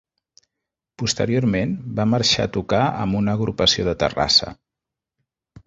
Posteriorment, 1.01 1.75
va 1.99 2.07
marxar 2.15 2.47
a 2.47 2.51
tocar 2.57 2.81
amb 3.05 3.21
una 3.21 3.37
agrupació 3.39 3.89
de 3.91 3.97
Terrassa. 4.07 4.51